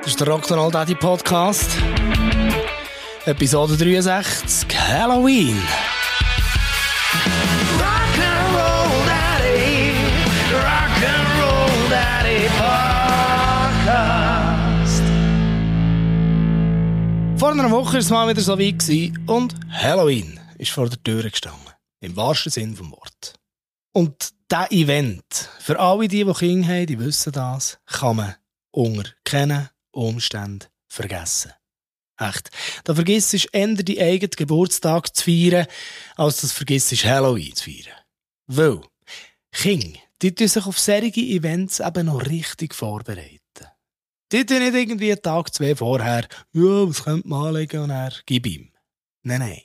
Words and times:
Das 0.00 0.06
ist 0.06 0.20
der 0.20 0.28
Rock'n'Roll 0.28 0.70
Daddy 0.70 0.94
Podcast. 0.94 1.70
Episode 3.24 3.76
63, 3.76 4.68
Halloween. 4.78 5.56
Rock'n'Roll 7.78 8.90
Daddy, 9.06 9.92
Rock'n'Roll 10.52 11.90
Daddy 11.90 12.48
Podcast. 13.78 14.18
Vor 17.38 17.50
einer 17.52 17.70
Woche 17.70 17.92
war 17.94 17.98
es 18.00 18.10
mal 18.10 18.28
wieder 18.28 18.42
so 18.42 18.58
weit 18.58 18.90
und 19.26 19.54
Halloween 19.70 20.38
ist 20.58 20.72
vor 20.72 20.88
der 20.88 21.02
Tür 21.02 21.22
gestanden. 21.22 21.72
Im 22.00 22.14
wahrsten 22.14 22.52
Sinn 22.52 22.76
vom 22.76 22.92
Wort. 22.92 23.37
Und 23.98 24.32
dieser 24.48 24.70
Event, 24.70 25.24
für 25.58 25.76
alle 25.80 26.06
die, 26.06 26.24
die 26.24 26.32
Kinder 26.32 26.68
haben, 26.68 26.86
die 26.86 27.00
wissen 27.00 27.32
das, 27.32 27.80
kann 27.84 28.14
man 28.14 28.36
unter 28.70 29.10
keinen 29.24 29.70
Umständen 29.90 30.68
vergessen. 30.86 31.50
Echt. 32.16 32.48
Da 32.84 32.94
vergisst 32.94 33.32
du 33.32 33.38
eher 33.50 33.74
die 33.74 34.00
eigenen 34.00 34.30
Geburtstag 34.36 35.16
zu 35.16 35.24
feiern, 35.24 35.66
als 36.14 36.42
das 36.42 36.52
vergisst 36.52 36.92
Halloween 37.04 37.52
zu 37.56 37.64
feiern. 37.64 37.98
Weil 38.46 38.82
Kinder, 39.50 39.98
die 40.22 40.32
tun 40.32 40.46
sich 40.46 40.64
auf 40.64 40.78
solche 40.78 41.20
Events 41.20 41.80
eben 41.80 42.06
noch 42.06 42.24
richtig 42.24 42.76
vorbereiten. 42.76 43.66
Die 44.30 44.46
tun 44.46 44.60
nicht 44.60 44.76
irgendwie 44.76 45.10
einen 45.10 45.22
Tag, 45.22 45.52
zwei 45.52 45.74
vorher, 45.74 46.28
ja, 46.52 46.88
was 46.88 47.02
könnte 47.02 47.26
man 47.26 47.48
anlegen 47.48 47.82
und 47.82 47.90
er 47.90 48.12
gib 48.26 48.46
ihm. 48.46 48.70
Nein, 49.24 49.40
nein. 49.40 49.62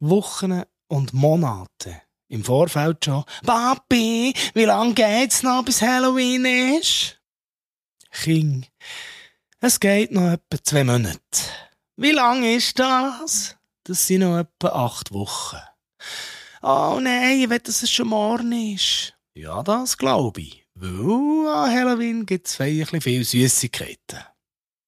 Wochen 0.00 0.62
und 0.88 1.12
Monate 1.12 2.00
im 2.34 2.44
Vorfeld 2.44 3.04
schon, 3.04 3.24
Papi, 3.46 4.34
wie 4.54 4.64
lange 4.64 4.94
geht's 4.94 5.42
noch, 5.42 5.64
bis 5.64 5.80
Halloween 5.80 6.44
ist? 6.78 7.20
King, 8.10 8.66
es 9.60 9.80
geht 9.80 10.10
noch 10.10 10.32
etwa 10.32 10.62
zwei 10.62 10.84
Monate. 10.84 11.20
Wie 11.96 12.10
lange 12.10 12.54
ist 12.54 12.78
das? 12.78 13.56
Das 13.84 14.06
sind 14.06 14.20
noch 14.20 14.38
etwa 14.38 14.68
acht 14.68 15.12
Wochen. 15.12 15.58
Oh 16.62 16.98
nein, 17.00 17.40
ich 17.40 17.50
will, 17.50 17.58
dass 17.60 17.82
es 17.82 17.90
schon 17.90 18.08
morgen 18.08 18.74
ist. 18.74 19.14
Ja, 19.34 19.62
das 19.62 19.96
glaube 19.96 20.40
ich. 20.40 20.66
Weil 20.74 21.48
an 21.48 21.70
Halloween 21.70 22.26
gibt 22.26 22.48
es 22.48 22.56
viele 22.56 23.24
Süßigkeiten. 23.24 24.24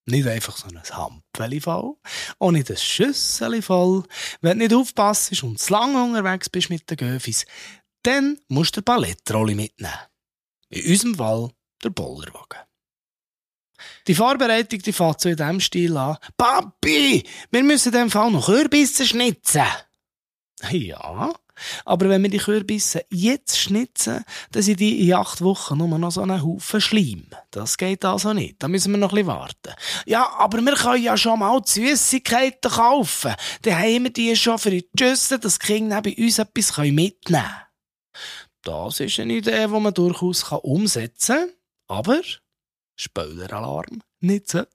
Nicht 0.08 0.28
einfach 0.28 0.56
so 0.56 0.68
ein 0.68 0.80
Hampfeli 0.80 1.60
voll, 1.60 1.96
auch 2.38 2.50
nicht 2.52 2.70
ein 2.70 2.76
Schüsseli 2.76 3.60
voll. 3.60 4.04
Wenn 4.40 4.58
du 4.58 4.64
nicht 4.64 4.74
aufpasst 4.74 5.42
und 5.42 5.58
zu 5.58 5.72
lange 5.72 6.02
unterwegs 6.02 6.48
bist 6.48 6.70
mit 6.70 6.88
den 6.88 6.96
Göfis, 6.96 7.44
dann 8.02 8.38
musst 8.48 8.76
du 8.76 8.80
den 8.80 8.84
Palettrolli 8.84 9.56
mitnehmen. 9.56 9.92
In 10.68 10.92
unserem 10.92 11.14
Fall 11.16 11.50
der 11.82 11.90
Bollerwagen. 11.90 12.60
Die 14.06 14.14
Vorbereitung 14.14 14.80
die 14.80 14.92
fängt 14.92 15.20
so 15.20 15.28
in 15.28 15.36
diesem 15.36 15.60
Stil 15.60 15.96
an. 15.96 16.16
Papi, 16.36 17.24
wir 17.50 17.62
müssen 17.64 17.92
in 17.92 18.00
dem 18.00 18.10
Fall 18.10 18.30
noch 18.30 18.46
Kürbisse 18.46 19.06
schnitzen. 19.06 19.66
Ja, 20.70 21.34
aber 21.84 22.08
wenn 22.08 22.22
wir 22.22 22.30
die 22.30 22.38
Kürbisse 22.38 23.04
jetzt 23.10 23.58
schnitzen, 23.58 24.24
dann 24.52 24.62
sind 24.62 24.80
die 24.80 25.08
in 25.08 25.14
acht 25.14 25.40
Wochen 25.40 25.78
nur 25.78 25.98
noch 25.98 26.10
so 26.10 26.22
einen 26.22 26.42
Haufen 26.42 26.80
Schleim. 26.80 27.26
Das 27.50 27.78
geht 27.78 28.04
also 28.04 28.32
nicht. 28.32 28.62
Da 28.62 28.68
müssen 28.68 28.92
wir 28.92 28.98
noch 28.98 29.12
ein 29.12 29.16
bisschen 29.16 29.28
warten. 29.28 29.74
Ja, 30.06 30.30
aber 30.38 30.60
wir 30.60 30.74
können 30.74 31.02
ja 31.02 31.16
schon 31.16 31.38
mal 31.38 31.60
die 31.60 31.86
Süßigkeiten 31.86 32.70
kaufen. 32.70 33.34
Dann 33.62 33.78
haben 33.78 34.04
wir 34.04 34.12
die 34.12 34.36
schon 34.36 34.58
für 34.58 34.70
die 34.70 34.88
Schüsse, 34.98 35.38
dass 35.38 35.58
die 35.58 35.66
Kinder 35.66 36.02
bei 36.02 36.14
uns 36.16 36.38
etwas 36.38 36.76
mitnehmen 36.78 37.12
können. 37.24 37.66
Das 38.62 39.00
ist 39.00 39.20
eine 39.20 39.34
Idee, 39.34 39.66
die 39.66 39.80
man 39.80 39.94
durchaus 39.94 40.42
umsetzen 40.42 41.36
kann. 41.36 41.50
Aber, 41.88 42.20
Spoiler-Alarm, 42.96 44.02
nicht 44.20 44.48
sollte. 44.48 44.70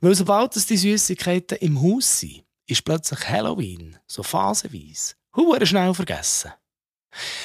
Weil 0.00 0.14
sobald 0.14 0.54
die 0.68 0.76
Süßigkeiten 0.76 1.58
im 1.58 1.80
Haus 1.82 2.20
sind, 2.20 2.44
ist 2.66 2.84
plötzlich 2.84 3.28
Halloween, 3.28 3.98
so 4.06 4.22
phasenweise. 4.22 5.14
Hure 5.36 5.66
schnell 5.66 5.94
vergessen. 5.94 6.52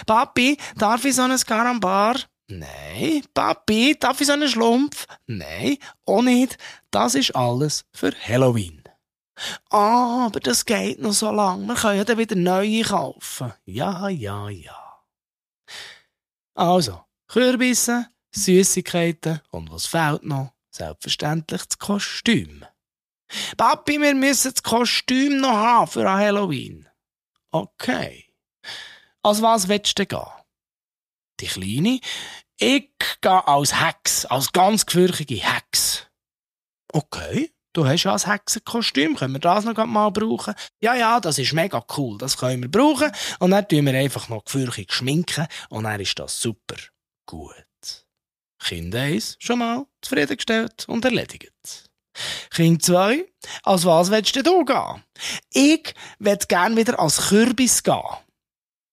Papi, 0.06 0.57
darf 0.75 1.06
ich 1.06 1.16
so 1.16 1.23
ein 1.23 1.38
Carambar? 1.38 2.18
Nein. 2.47 3.23
Papi, 3.34 3.96
darf 4.00 4.22
ich 4.22 4.28
so 4.28 4.34
einen 4.34 4.47
Schlumpf? 4.47 5.07
Nein, 5.28 5.78
auch 6.06 6.22
nicht. 6.22 6.57
Das 6.91 7.16
ist 7.16 7.35
alles 7.35 7.85
für 7.91 8.12
Halloween. 8.28 8.84
Ah, 9.69 10.28
aber 10.28 10.40
das 10.40 10.66
geht 10.66 11.00
noch 11.00 11.13
so 11.13 11.31
lang. 11.31 11.66
Wir 11.66 11.75
können 11.75 11.97
ja 11.97 12.03
dann 12.03 12.18
wieder 12.18 12.35
neue 12.35 12.84
kaufen. 12.84 13.53
Ja, 13.66 14.07
ja, 14.07 14.50
ja. 14.50 15.03
Also, 16.53 17.03
Kürbisse, 17.28 18.07
Süßigkeiten 18.31 19.41
und 19.52 19.72
was 19.72 19.88
fehlt 19.88 20.23
noch? 20.23 20.53
Selbstverständlich 20.72 21.66
das 21.66 21.79
Kostüm. 21.79 22.66
Papi, 23.57 24.00
wir 24.00 24.13
müssen 24.13 24.53
das 24.53 24.63
Kostüm 24.63 25.41
noch 25.41 25.56
haben 25.56 25.88
für 25.91 26.09
Halloween. 26.09 26.88
Okay. 27.55 28.25
Als 29.23 29.41
was 29.41 29.69
willst 29.69 29.97
du 29.97 30.05
gehen? 30.05 30.19
Die 31.39 31.47
Kleine? 31.47 32.01
Ich 32.57 32.91
gehe 33.21 33.47
als 33.47 33.79
Hex, 33.79 34.25
als 34.25 34.51
ganz 34.51 34.85
gefürchtige 34.85 35.35
Hex. 35.35 36.05
Okay, 36.91 37.53
du 37.71 37.88
hast 37.88 38.03
ja 38.03 38.13
ein 38.13 38.19
Hexenkostüm, 38.19 39.16
können 39.16 39.35
wir 39.35 39.39
das 39.39 39.63
noch 39.63 39.85
mal 39.85 40.09
brauchen? 40.09 40.53
Ja, 40.81 40.95
ja, 40.95 41.21
das 41.21 41.38
ist 41.38 41.53
mega 41.53 41.81
cool, 41.95 42.17
das 42.17 42.35
können 42.35 42.61
wir 42.61 42.69
brauchen. 42.69 43.09
Und 43.39 43.51
dann 43.51 43.66
tun 43.66 43.85
wir 43.85 43.93
einfach 43.93 44.27
noch 44.27 44.43
gefürchig 44.43 44.91
schminken 44.91 45.47
und 45.69 45.85
dann 45.85 46.01
ist 46.01 46.19
das 46.19 46.41
super. 46.41 46.75
Gut. 47.25 47.55
Kind 48.59 48.93
1 48.93 49.37
schon 49.39 49.59
mal 49.59 49.85
zufriedengestellt 50.01 50.89
und 50.89 51.05
erledigt. 51.05 51.89
Kind 52.52 52.84
2, 52.84 53.26
als 53.64 53.86
was 53.86 54.12
willst 54.12 54.36
du 54.36 54.66
gehen? 54.66 55.03
Ich 55.52 55.94
will 56.20 56.40
gern 56.48 56.78
wieder 56.78 57.00
als 57.00 57.30
Kürbis 57.30 57.84
gehen. 57.84 58.02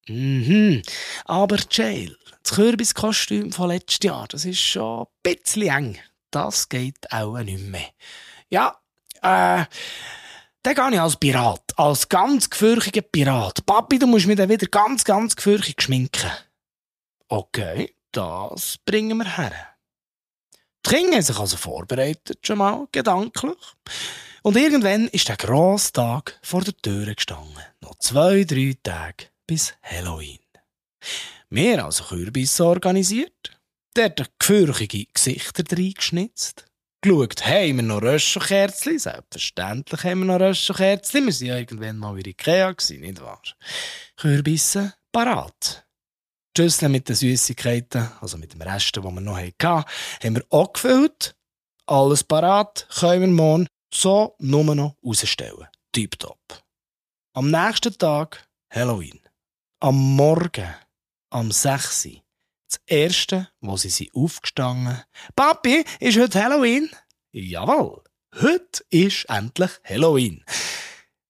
Mhm, 0.09 0.83
aber 1.27 1.59
Jail, 1.71 2.17
das 2.43 2.55
Kürbiskostüm 2.55 3.53
von 3.53 3.69
letztes 3.69 4.01
Jahr, 4.03 4.27
das 4.29 4.45
ist 4.45 4.61
schon 4.61 5.03
ein 5.03 5.07
bisschen 5.23 5.69
eng. 5.69 5.99
Das 6.31 6.69
geht 6.69 7.13
auch 7.13 7.39
nicht 7.39 7.61
mehr. 7.61 7.91
Ja, 8.51 8.81
äh, 9.23 9.65
dann 10.65 10.75
gehe 10.75 10.91
ich 10.93 11.01
als 11.01 11.17
Pirat, 11.17 11.63
als 11.77 12.09
ganz 12.09 12.49
gefürchiger 12.49 13.03
Pirat. 13.03 13.65
Papi, 13.67 13.99
du 13.99 14.07
musst 14.07 14.27
mich 14.27 14.37
dann 14.37 14.49
wieder 14.49 14.67
ganz, 14.67 15.05
ganz 15.05 15.37
gefürchig 15.37 15.81
schminken. 15.81 16.31
Okay, 17.29 17.95
das 18.13 18.79
bringen 18.85 19.19
wir 19.19 19.37
her. 19.37 19.72
Kinder 20.83 21.17
haben 21.17 21.23
sich 21.23 21.39
also 21.39 21.57
vorbereitet, 21.57 22.39
schon 22.47 22.59
mal, 22.59 22.87
gedanklich. 22.93 23.57
Und 24.43 24.57
irgendwann 24.57 25.09
ist 25.09 25.29
der 25.29 25.37
grosse 25.37 25.93
Tag 25.93 26.39
vor 26.43 26.63
der 26.63 26.77
Tür 26.77 27.15
gestanden. 27.15 27.63
Noch 27.81 27.95
zwei, 27.99 28.45
drei 28.45 28.77
Tage 28.83 29.27
bis 29.47 29.75
Halloween. 29.83 30.39
Wir 31.51 31.85
also 31.85 32.05
Kürbisse 32.05 32.65
organisiert, 32.65 33.59
dort 33.95 34.31
gefürchige 34.39 35.07
Gesichter 35.13 35.65
reingeschnitzt, 35.71 36.65
geschaut, 37.03 37.45
haben 37.45 37.77
wir 37.77 37.83
noch 37.83 38.03
Röschenkerzchen? 38.03 38.99
Selbstverständlich 38.99 40.05
haben 40.05 40.21
wir 40.21 40.27
noch 40.27 40.41
Röschenkerzchen. 40.41 41.27
Wir 41.27 41.33
waren 41.33 41.47
ja 41.47 41.59
irgendwann 41.59 41.99
mal 41.99 42.19
in 42.19 42.27
Ikea, 42.27 42.75
nicht 42.91 43.21
wahr? 43.21 43.43
Kürbisse 44.17 44.95
parat. 45.13 45.85
Schüssel 46.57 46.91
mit 46.91 47.09
den 47.09 47.17
Süßigkeiten, 47.17 48.11
also 48.21 48.37
mit 48.37 48.53
dem 48.53 48.61
Rest, 48.61 48.95
den 48.95 49.03
wir 49.03 49.21
noch 49.23 49.39
hatten, 49.39 49.85
haben 50.23 50.37
wir 50.37 50.45
auch 50.51 50.73
gefüllt. 50.73 51.35
Alles 51.87 52.23
parat, 52.23 52.87
können 53.01 53.21
wir 53.23 53.29
morgen 53.29 53.67
so 53.93 54.37
nur 54.39 54.75
noch 54.75 54.97
rausstellen. 55.05 55.67
Tipptopp. 55.93 56.63
Am 57.35 57.51
nächsten 57.51 57.97
Tag 57.97 58.47
Halloween. 58.71 59.19
Am 59.81 59.97
Morgen, 59.97 60.75
am 61.31 61.51
6. 61.51 62.07
Uhr. 62.07 62.23
Das 62.69 62.81
erste, 62.87 63.49
wo 63.61 63.77
sie 63.77 63.89
sind 63.89 64.15
aufgestanden. 64.15 65.03
Papi, 65.35 65.85
ist 66.01 66.19
heute 66.19 66.43
Halloween? 66.43 66.91
Jawohl, 67.33 68.03
heute 68.41 68.85
ist 68.91 69.25
endlich 69.25 69.71
Halloween. 69.85 70.45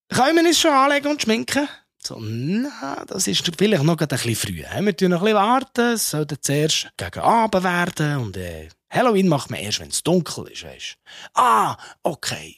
Können 0.08 0.36
wir 0.36 0.46
uns 0.46 0.60
schon 0.60 0.72
anlegen 0.72 1.08
und 1.08 1.22
schminken? 1.22 1.68
So, 2.04 2.18
na, 2.18 3.04
das 3.06 3.28
ist 3.28 3.48
vielleicht 3.56 3.84
noch 3.84 3.96
ein 3.96 4.08
bisschen 4.08 4.34
früh. 4.34 4.56
Wir 4.56 4.82
müssen 4.82 5.10
noch 5.10 5.20
ein 5.20 5.24
bisschen 5.24 5.36
warten. 5.36 5.92
Es 5.92 6.10
soll 6.10 6.26
zuerst 6.26 6.90
gegen 6.96 7.20
Abend 7.20 7.62
werden. 7.62 8.16
Und 8.16 8.36
äh, 8.36 8.68
Halloween 8.90 9.28
macht 9.28 9.50
man 9.50 9.60
erst, 9.60 9.78
wenn 9.78 9.88
es 9.88 10.02
dunkel 10.02 10.48
ist. 10.48 10.64
Weißt. 10.64 10.96
Ah, 11.34 11.76
okay. 12.02 12.56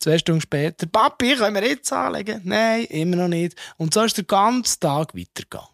Zwei 0.00 0.18
Stunden 0.18 0.40
später, 0.40 0.86
Papi, 0.86 1.36
können 1.36 1.54
wir 1.54 1.64
jetzt 1.64 1.92
anlegen? 1.92 2.40
Nein, 2.42 2.86
immer 2.86 3.14
noch 3.14 3.28
nicht. 3.28 3.56
Und 3.76 3.94
so 3.94 4.02
ist 4.02 4.16
der 4.16 4.24
ganze 4.24 4.80
Tag 4.80 5.14
weitergegangen. 5.14 5.68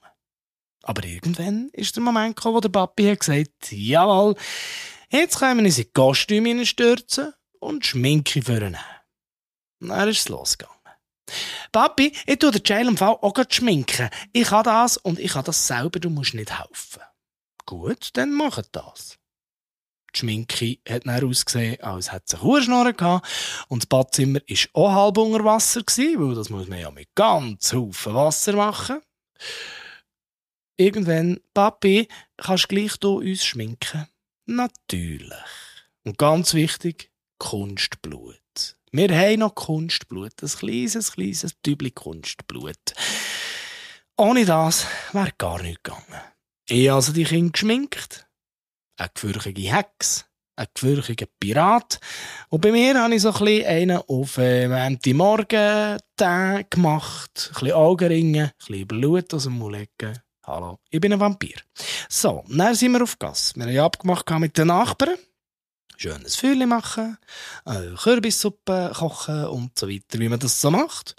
Aber 0.82 1.02
irgendwann 1.04 1.70
ist 1.72 1.96
der 1.96 2.02
Moment 2.02 2.36
gekommen, 2.36 2.56
wo 2.56 2.60
der 2.60 2.68
Papi 2.68 3.04
hat 3.04 3.20
gesagt 3.20 3.72
jawohl, 3.72 4.34
jetzt 5.08 5.38
können 5.38 5.60
wir 5.60 5.64
uns 5.64 5.78
in 5.78 5.84
die 5.84 5.92
Kostüme 5.92 6.66
stürzen 6.66 7.32
und 7.58 7.86
Schminke 7.86 8.42
vornehmen. 8.42 8.76
Und 9.80 9.88
dann 9.88 10.08
ist 10.10 10.20
es 10.20 10.28
losgegangen. 10.28 10.77
Papi, 11.72 12.12
ich 12.26 12.38
tue 12.38 12.50
den 12.50 12.62
Jail 12.64 12.88
im 12.88 13.00
auch 13.00 13.34
schminken. 13.50 14.10
Ich 14.32 14.48
kann 14.48 14.64
das 14.64 14.96
und 14.96 15.18
ich 15.18 15.32
kann 15.32 15.44
das 15.44 15.66
selber, 15.66 16.00
du 16.00 16.10
musst 16.10 16.34
nicht 16.34 16.58
helfen. 16.58 17.02
Gut, 17.66 18.10
dann 18.14 18.32
mach 18.32 18.62
das. 18.72 19.18
Die 20.14 20.20
Schminke 20.20 20.78
hat 20.88 21.06
dann 21.06 21.22
ausgesehen, 21.22 21.80
als 21.82 22.12
hätte 22.12 22.24
sie 22.28 22.36
Kuhschnorren 22.38 22.96
gehabt. 22.96 23.28
Und 23.68 23.82
das 23.82 23.86
Badzimmer 23.86 24.40
war 24.40 24.82
auch 24.82 24.92
halb 24.92 25.18
unter 25.18 25.44
Wasser, 25.44 25.82
weil 25.82 26.34
das 26.34 26.48
muss 26.48 26.66
man 26.66 26.80
ja 26.80 26.90
mit 26.90 27.14
ganz 27.14 27.72
Haufen 27.72 28.14
Wasser 28.14 28.54
machen. 28.54 29.00
Irgendwann, 30.78 31.40
Papi, 31.52 32.08
kannst 32.36 32.64
du 32.64 32.68
gleich 32.68 32.96
du 32.96 33.18
uns 33.18 33.44
schminken? 33.44 34.06
Natürlich. 34.46 35.34
Und 36.04 36.16
ganz 36.16 36.54
wichtig, 36.54 37.10
Kunstblut. 37.38 38.77
Wir 38.90 39.14
haben 39.14 39.40
noch 39.40 39.54
Kunstblut. 39.54 40.42
Ein 40.42 40.48
kleines, 40.48 41.12
kleines 41.12 41.54
Tübli 41.62 41.90
Kunstblut. 41.90 42.94
Ohne 44.16 44.44
das 44.44 44.86
wäre 45.12 45.32
gar 45.36 45.62
nichts 45.62 45.82
gegangen. 45.82 46.22
Ich 46.66 46.90
also 46.90 47.12
die 47.12 47.24
Kinder 47.24 47.52
geschminkt. 47.52 48.26
Eine 48.96 49.10
gefürchige 49.12 49.74
Hex. 49.74 50.24
Ein 50.56 50.66
gefürchiger 50.74 51.26
Pirat. 51.38 52.00
Und 52.48 52.62
bei 52.62 52.72
mir 52.72 53.00
habe 53.00 53.14
ich 53.14 53.22
so 53.22 53.32
ein 53.32 53.64
einen 53.64 53.98
auf 53.98 54.38
äh, 54.38 54.66
Morgen 55.12 55.98
gemacht. 56.16 57.50
Ein 57.50 57.52
bisschen 57.52 57.72
Augenringe, 57.72 58.44
ein 58.44 58.52
bisschen 58.58 58.86
Blut 58.88 59.34
aus 59.34 59.44
dem 59.44 59.52
Mund 59.52 59.88
Hallo, 60.46 60.78
ich 60.88 60.98
bin 60.98 61.12
ein 61.12 61.20
Vampir. 61.20 61.56
So, 62.08 62.42
dann 62.48 62.74
sind 62.74 62.92
wir 62.92 63.02
auf 63.02 63.18
Gas. 63.18 63.52
Wir 63.54 63.66
haben 63.66 63.78
abgemacht 63.78 64.30
mit 64.40 64.56
den 64.56 64.68
Nachbarn. 64.68 65.18
Schönes 66.00 66.36
Feuerchen 66.36 66.68
machen, 66.68 67.18
äh, 67.66 67.96
Kürbissuppe 67.96 68.92
kochen 68.94 69.46
und 69.46 69.76
so 69.76 69.88
weiter, 69.88 70.20
wie 70.20 70.28
man 70.28 70.38
das 70.38 70.60
so 70.60 70.70
macht. 70.70 71.16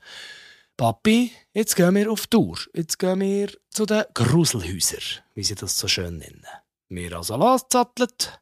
Papi, 0.78 1.34
jetzt 1.52 1.76
gehen 1.76 1.96
wir 1.96 2.10
auf 2.10 2.28
Tour. 2.28 2.58
Jetzt 2.74 2.98
gehen 2.98 3.20
wir 3.20 3.50
zu 3.70 3.86
den 3.86 4.06
Gruselhäusern, 4.14 5.22
wie 5.36 5.44
sie 5.44 5.56
das 5.56 5.78
so 5.78 5.90
schön 5.90 6.20
nennen. 6.20 6.46
Wir 6.88 7.18
also 7.18 7.36
losgezattelt, 7.36 8.40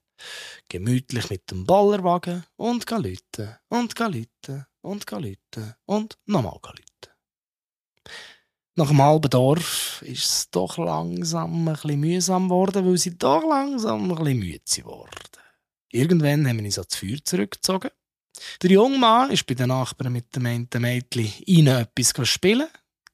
gemütlich 0.70 1.32
mit 1.32 1.50
dem 1.50 1.66
Ballerwagen 1.66 2.46
und 2.56 2.86
gehen 2.86 3.02
lüten 3.02 3.58
und 3.70 3.96
gehen 3.96 4.12
lüten 4.12 4.68
und 4.82 5.08
gehen 5.08 5.24
lüten 5.24 5.74
und 5.86 6.20
nochmal 6.28 6.60
lüten. 6.68 7.14
Nach 8.76 8.90
dem 8.90 9.02
halben 9.02 9.32
Dorf 9.32 10.04
ist 10.04 10.24
es 10.24 10.50
doch 10.52 10.78
langsam 10.78 11.68
ein 11.68 11.74
bisschen 11.74 12.00
mühsam 12.00 12.48
geworden, 12.48 12.86
weil 12.86 12.98
sie 13.00 13.18
doch 13.18 13.42
langsam 13.44 14.12
ein 14.12 14.16
bisschen 14.16 14.38
müde 14.38 14.62
geworden. 14.76 15.37
Irgendwann 15.92 16.48
haben 16.48 16.58
wir 16.58 16.66
uns 16.66 16.78
ans 16.78 16.96
Feuer 16.96 17.18
zurückgezogen. 17.24 17.92
Der 18.62 18.72
junge 18.72 18.98
Mann 18.98 19.32
ist 19.32 19.46
bei 19.46 19.56
den 19.56 19.70
Nachbarn 19.70 20.14
mit 20.14 20.36
dem 20.36 20.46
einen 20.46 20.70
Mädchen 20.78 21.68
etwas 21.68 22.28
spielen. 22.28 22.68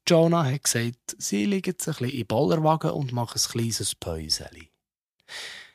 Jonah 0.07 0.45
hat 0.45 0.63
gesagt, 0.63 1.15
sie 1.17 1.45
liegen 1.45 1.71
jetzt 1.71 1.87
ein 1.87 1.95
bisschen 1.95 2.19
im 2.19 2.27
Bollerwagen 2.27 2.91
und 2.91 3.13
machen 3.13 3.39
ein 3.39 3.51
kleines 3.51 3.95
Päuseli. 3.95 4.69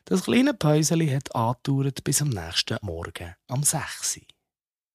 Das 0.04 0.24
kleine 0.24 0.54
Päuseli 0.54 1.08
hat 1.08 1.34
angedauert 1.34 2.04
bis 2.04 2.20
am 2.20 2.28
nächsten 2.28 2.78
Morgen, 2.82 3.34
am 3.46 3.62
6. 3.62 4.20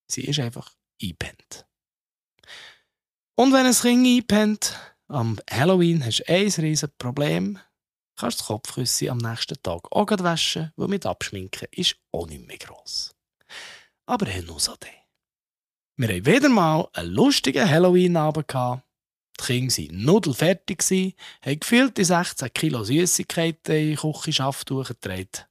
Sie 0.07 0.21
ist 0.21 0.39
einfach 0.39 0.71
eingepennt. 1.01 1.65
Und 3.35 3.53
wenn 3.53 3.65
ein 3.65 3.73
Kind 3.73 4.07
einpennt, 4.07 4.79
am 5.07 5.39
Halloween 5.49 6.05
hast 6.05 6.19
du 6.19 6.27
ein 6.27 6.45
riesiges 6.45 6.95
Problem. 6.97 7.59
Du 8.15 8.21
kannst 8.21 8.39
das 8.39 8.47
Kopfküsse 8.47 9.09
am 9.09 9.17
nächsten 9.17 9.61
Tag 9.63 9.91
auch 9.91 10.07
waschen, 10.19 10.71
weil 10.75 10.87
mit 10.87 11.05
Abschminken 11.05 11.67
ist 11.71 11.97
auch 12.11 12.27
nicht 12.27 12.47
mehr 12.47 12.57
gross. 12.57 13.15
Aber 14.05 14.27
nur 14.41 14.59
so 14.59 14.75
Wir 15.95 16.07
hatten 16.07 16.25
wieder 16.25 16.49
mal 16.49 16.87
einen 16.93 17.11
lustigen 17.11 17.69
Halloween-Abend. 17.69 18.47
Die 18.49 19.43
Kinder 19.43 19.77
waren 19.77 20.03
nudelfertig, 20.03 21.15
haben 21.41 21.59
gefühlte 21.59 22.05
16 22.05 22.53
Kilo 22.53 22.83
Süßigkeiten 22.83 23.75
in 23.75 23.89
die 23.91 23.95
Küchenschaft 23.95 24.69
durchgetragen. 24.69 25.47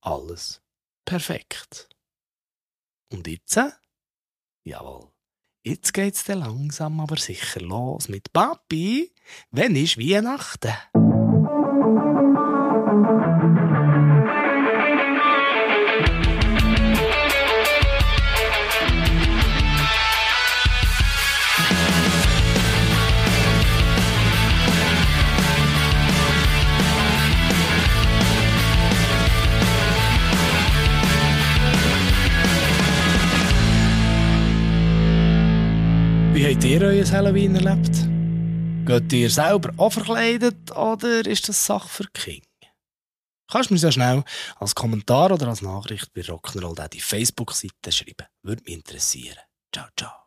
Alles 0.00 0.62
perfekt. 1.04 1.88
Und 3.12 3.26
jetzt? 3.26 3.60
Jawohl. 4.64 5.08
Jetzt 5.64 5.92
geht's 5.92 6.24
dann 6.24 6.40
langsam 6.40 7.00
aber 7.00 7.16
sicher 7.18 7.60
los 7.60 8.08
mit 8.08 8.32
Papi. 8.32 9.12
Wenn 9.50 9.76
ist 9.76 9.98
Weihnachten? 9.98 10.72
Habt 36.62 36.70
ihr 36.70 36.82
euer 36.82 37.10
Halloween 37.10 37.56
erlebt? 37.56 38.06
Geht 38.86 39.12
ihr 39.12 39.28
selber 39.28 39.72
auch 39.78 39.92
verkleidet 39.92 40.70
oder 40.70 41.26
ist 41.26 41.48
das 41.48 41.66
Sache 41.66 41.88
für 41.88 42.04
King? 42.14 42.42
Kannst 43.50 43.70
du 43.70 43.74
mir 43.74 43.80
sehr 43.80 43.90
schnell 43.90 44.22
als 44.60 44.72
Kommentar 44.72 45.32
oder 45.32 45.48
als 45.48 45.60
Nachricht 45.60 46.12
bei 46.14 46.20
Rock'n'Roll 46.20 46.88
die 46.88 47.00
Facebook-Seite 47.00 47.90
schreiben. 47.90 48.28
Würde 48.44 48.62
mich 48.62 48.74
interessieren. 48.74 49.38
Ciao, 49.74 49.88
ciao. 49.98 50.21